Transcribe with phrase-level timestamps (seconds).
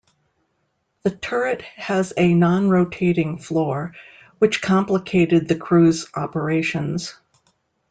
[1.03, 3.93] The turret has a non-rotating floor,
[4.39, 7.13] which complicated the crew's operations.